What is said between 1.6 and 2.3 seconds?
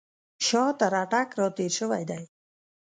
شوی دی.